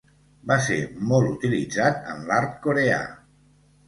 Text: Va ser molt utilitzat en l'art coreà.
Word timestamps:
Va 0.51 0.55
ser 0.67 0.77
molt 1.11 1.29
utilitzat 1.33 1.99
en 2.13 2.23
l'art 2.31 2.57
coreà. 2.65 2.97